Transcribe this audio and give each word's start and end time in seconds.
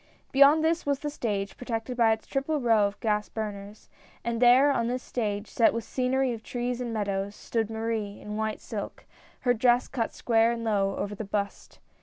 Beyond 0.31 0.63
this 0.63 0.83
was 0.83 0.97
the 1.01 1.11
stage, 1.11 1.57
protected 1.57 1.95
by 1.95 2.11
its 2.11 2.25
triple 2.25 2.59
row 2.59 2.87
of 2.87 2.99
gas 3.01 3.29
burners, 3.29 3.87
and 4.23 4.41
there 4.41 4.71
on 4.71 4.87
this 4.87 5.03
stage 5.03 5.47
set 5.47 5.75
with 5.75 5.83
scenery 5.83 6.33
of 6.33 6.41
trees 6.41 6.81
and 6.81 6.91
meadows, 6.91 7.35
stood 7.35 7.69
Marie 7.69 8.19
in 8.19 8.35
white 8.35 8.61
silk— 8.61 9.05
her 9.41 9.53
dress 9.53 9.87
cut 9.87 10.11
square 10.11 10.53
and 10.53 10.63
low 10.63 10.95
over 10.95 11.13
the 11.13 11.23
bust. 11.23 11.77